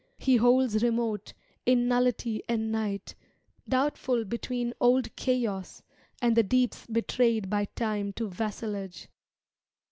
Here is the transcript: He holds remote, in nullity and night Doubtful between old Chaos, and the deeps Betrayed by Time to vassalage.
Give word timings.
He 0.17 0.37
holds 0.37 0.81
remote, 0.81 1.33
in 1.63 1.87
nullity 1.87 2.41
and 2.49 2.71
night 2.71 3.13
Doubtful 3.69 4.25
between 4.25 4.73
old 4.81 5.15
Chaos, 5.15 5.83
and 6.19 6.35
the 6.35 6.41
deeps 6.41 6.87
Betrayed 6.87 7.51
by 7.51 7.65
Time 7.65 8.11
to 8.13 8.27
vassalage. 8.27 9.09